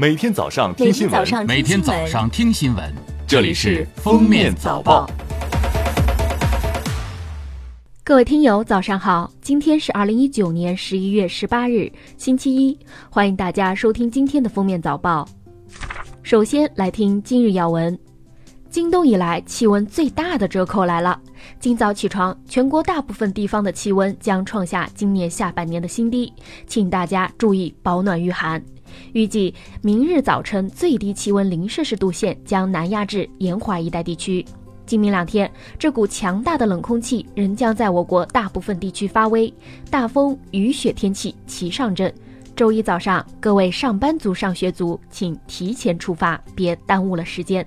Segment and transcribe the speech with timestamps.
[0.00, 2.90] 每天早上听新闻，每天早上听新闻，
[3.26, 5.06] 这里是《封面早报》。
[8.02, 9.30] 各位听友，早上好！
[9.42, 12.78] 今天是二零一九年十一月十八日，星期一，
[13.10, 15.28] 欢迎大家收听今天的《封面早报》。
[16.22, 17.98] 首先来听今日要闻：
[18.70, 21.20] 今冬以来气温最大的折扣来了。
[21.58, 26.32] 今早起床，全国大部分地方的气温将创下今年下半年的新低，
[26.66, 28.64] 请大家注意保暖御寒。
[29.12, 34.44] 预计明日早晨最低气温零摄氏度线将南压至沿华一带地区。
[34.86, 39.52] 今明两天，这股强大的冷空气仍将在我国大部分地区发威，
[39.88, 42.12] 大风、雨雪天气齐上阵。
[42.56, 47.64] 周一早上，各位上班族、上学族，请提前出发，别耽误了时间。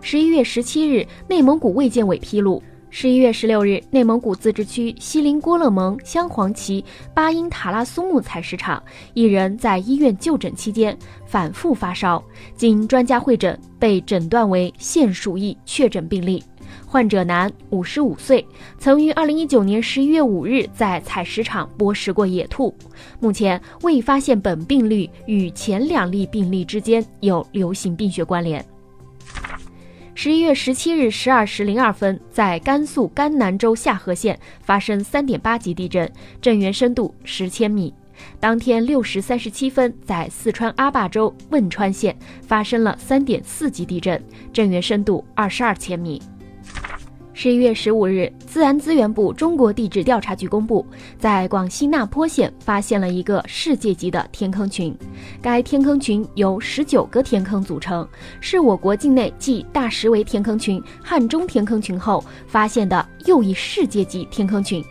[0.00, 2.62] 十一月十七日，内蒙古卫健委披露。
[2.96, 8.80] 十一月十六日，内蒙古自治区锡林郭勒盟镶黄旗巴音塔拉苏木采石场
[9.14, 12.22] 一人在医院就诊期间反复发烧，
[12.54, 16.40] 经专家会诊，被诊断为腺鼠疫确诊病例。
[16.86, 18.46] 患者男，五十五岁，
[18.78, 22.72] 曾于二零一九年十一月五日在采石场剥食过野兔。
[23.18, 28.64] 目前未发现本病例与前两例病例之间有流行病学关联。
[30.16, 37.92] 十一月十七日十二时零二分，在甘肃甘南州夏河县发生三点八级地震，震源深度十千米。
[38.38, 46.22] 当天六时三十七分，在四川阿坝州汶川县发生了三点四级地震，震源深度二十二千米。
[47.36, 50.86] 十一月十五日，自然资源部中国地质调查局公布，
[51.18, 54.96] 在广西那坡县发现了一个世界级的天坑群。
[55.42, 58.08] 该天坑群由十九个天坑组成，
[58.40, 64.82] 是我国境内继大石围天坑群、汉中天坑群后发现的又一世界级天坑群。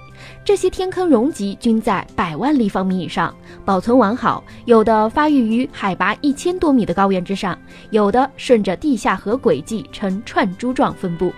[0.44, 7.58] 这些天坑容积均在百万立方米以上，保存完好，有的发育于海拔一千多米的高原之上，
[7.90, 11.34] 有的顺着地下河轨迹呈串珠状分布。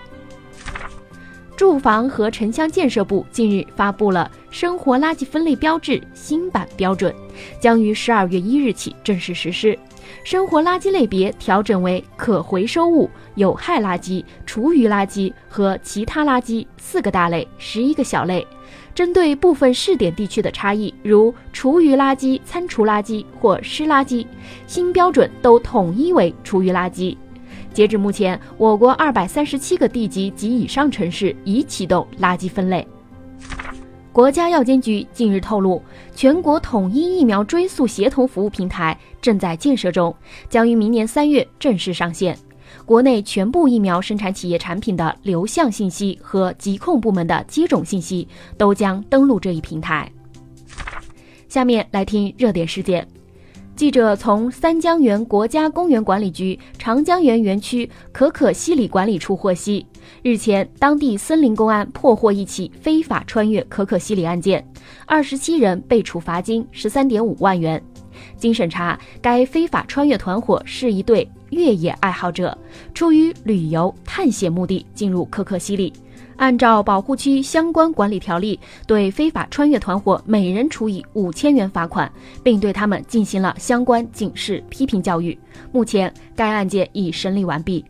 [1.55, 7.15] 住房和城乡建设部近日发布了生活垃圾分类标志新版标准，
[7.59, 9.77] 将于十二月一日起正式实施。
[10.23, 18.45] 生活垃圾类别调整为可回收物、有害垃圾、厨余垃圾和其他垃圾四个大类，十一个小类。
[18.93, 24.25] 针对部分试点地区的差异，如厨余垃圾、餐厨垃圾或湿垃圾，
[24.67, 27.15] 新标准都统一为厨余垃圾。
[27.75, 32.87] 截至目前，我国二百三十七个地级及以上城市已启动垃圾分类。
[34.13, 35.83] 国家药监局近日透露，
[36.15, 40.15] 全国统一疫苗追溯协同服务平台正在建设中，
[40.47, 42.37] 将于明年三月正式上线。
[42.85, 48.25] 国内全部疫苗生产企业产品的流向信息和疾控部门的接种信息
[48.57, 50.09] 都将登录这一平台。
[51.49, 53.05] 下面来听热点事件。
[53.75, 59.85] 记者从三江源国家公园管理局长江源园区可可西里管理处获悉，
[60.23, 64.65] 日前，当地森林公安破获一起非法穿越可可西里案件，
[65.05, 67.81] 二十七人被处罚金十三点五万元。
[68.37, 72.57] 经审查，该非法穿越团伙是一对越野爱好者，
[72.93, 75.91] 出于旅游探险目的进入可可西里。
[76.37, 82.11] 按照保护区相关管理条例，对非法穿越团伙每人处以五千元罚款，
[82.43, 85.37] 并对他们进行了相关警示批评教育。
[85.71, 87.83] 目前，该案件已审理完毕。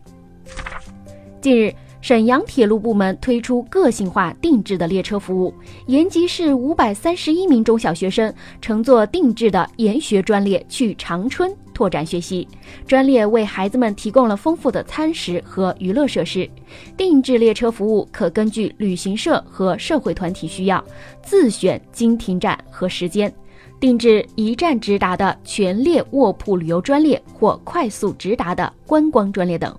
[1.40, 5.52] 近日，沈阳铁路部门推出个性化定制的列车服务，
[5.86, 11.52] 延吉市五百三十一名中小学生乘坐定制的研学专列去长春。
[11.76, 12.48] 拓展学习
[12.86, 16.48] 专列为孩子们提供了丰富的餐食和娱乐设施。
[16.96, 20.82] 定制列车服务可根据旅行社和社会团体需要
[21.22, 23.30] 自选经停站和时间，
[23.78, 29.78] 定制一站直达的全列卧铺旅游专列或快速直达的观光专列等。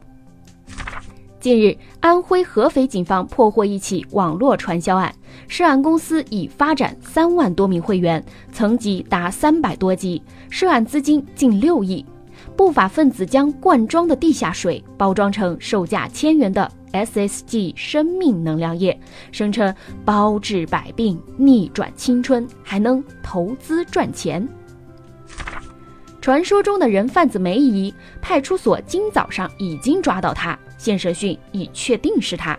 [1.47, 5.15] 近日，安徽合肥警方破获一起网络传销案，
[5.47, 8.21] 涉案公司已发展三万多名会员，
[8.51, 12.05] 层级达三百多级，涉案资金近六亿。
[12.57, 18.99] 不法分子将罐装的地下水包装成售价千元的 SSG 生命能量液，
[19.31, 19.73] 声称
[20.03, 24.45] 包治百病、逆转青春，还能投资赚钱。
[26.19, 30.59] 传说中的人贩子梅姨，派出所今早上已经抓到他。
[30.77, 32.57] 现审讯已确定是他。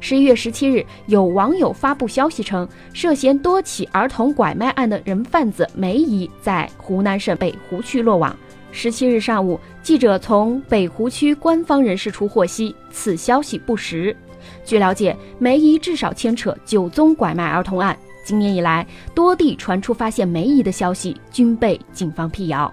[0.00, 8.36] 十一月十七日，有网友发布消息称，涉嫌多起儿童拐卖案的人贩子梅姨在湖南省北湖区落网。
[8.70, 14.16] 十七日上午，记者从北湖区官方人士处获悉，此消息不实。
[14.64, 17.96] 据了解，梅姨至少牵扯九宗拐卖儿童案。
[18.24, 22.72] 今年以来，多地传出发现梅姨的消息，均被警方辟谣。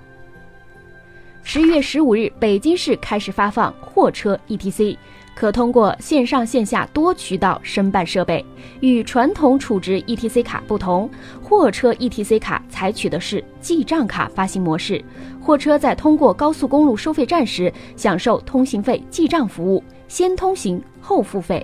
[1.48, 4.98] 十一月十五日，北京市开始发放货车 ETC。
[5.36, 8.44] 可通过线上线下多渠道申办设备。
[8.80, 11.08] 与传统储值 ETC 卡不同，
[11.44, 15.04] 货车 ETC 卡采取的是记账卡发行模式。
[15.40, 21.64] 货车在通过高速公路收费站时，享受通行费记账服务，先通行后付费。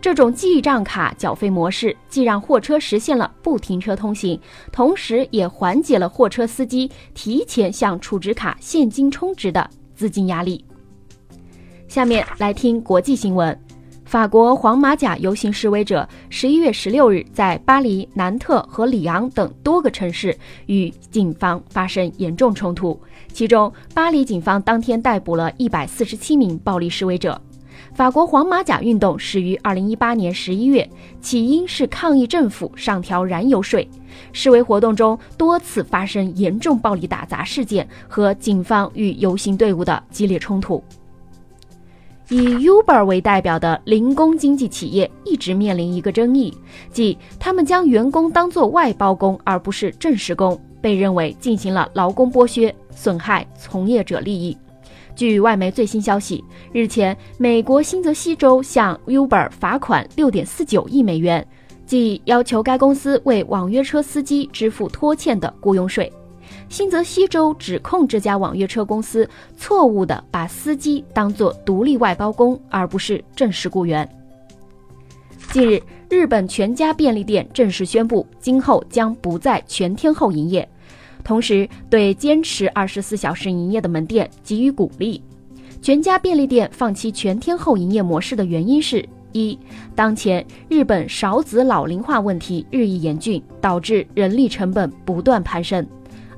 [0.00, 4.38] 这种记账卡缴费模式，既让货车实现了不停车通行，
[4.70, 10.64] 同时也缓解了货车司机提前向储值卡现金充值的资金压力。
[11.88, 13.58] 下面来听国际新闻。
[14.04, 20.36] 法国黄马甲游行示威者十一月十六日在巴黎、南特和里昂等多个城市
[20.66, 23.00] 与警方发生严重冲突，
[23.32, 27.40] 其中巴黎警方当天逮捕了一百四十七名暴力示威者。
[27.94, 30.88] 法国黄马甲运动始于二零一八年十一月，
[31.20, 33.88] 起因是抗议政府上调燃油税。
[34.32, 40.82] 示威活动中多次发生严重暴力打砸事件和警方与游行队伍的激烈冲突。
[42.30, 46.56] 以 Uber 为代表的零工经济企业一直面临一个争议，
[46.90, 54.56] 即他们将员工当作外包工而不是正式工，被认为进行了劳工剥削，损害从业者利益。
[55.16, 61.46] 据外媒最新消息，日前，美国新泽西州向 Uber 罚款6.49亿美元，
[61.86, 66.12] 即要求该公司为网约车司机支付拖欠的雇佣税。
[66.68, 74.08] 新泽西州指控这家网约车公司错误地把司机当作独立外包工，而不是正式雇员。
[75.52, 80.68] 近日，日本全家便利店正式宣布，今后将不再全天候营业，
[81.24, 85.20] 同时对坚持二十四小时营业的门店给予鼓励。
[85.82, 89.58] 全家便利店放弃全天候营业模式的原因是：一、
[89.94, 95.84] 当前日本少子老龄化问题日益严峻，导致人力成本不断攀升。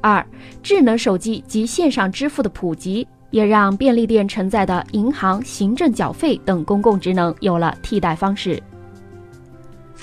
[0.00, 0.24] 二、
[0.62, 8.62] 智能手机及线上支付的普及，也让便利店承载的银行、行政缴费等公共职能有了替代方式。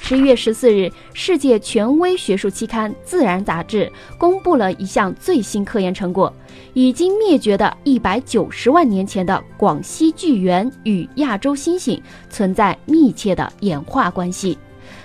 [0.02, 6.32] 十一月十四日，世界权威学术期刊《自然》杂志公布了一项最新科研成果：
[6.74, 12.00] 已经灭绝的一百九十万年前的广西巨猿与亚洲猩猩
[12.30, 14.58] 存在密切的演化关系。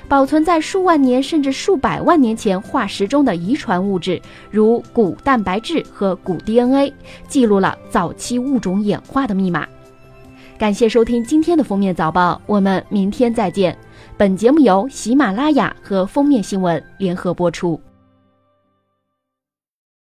[0.08, 4.20] 保存在数万年甚至数百万年前化石中的遗传物质，
[4.50, 6.92] 如骨蛋白质和骨 DNA，
[7.28, 9.66] 记录了早期物种演化的密码。
[10.58, 13.78] 感谢收听今天的封面早报，我们明天再见。
[14.18, 17.80] 本节目由喜马拉雅和封面新闻联合播出。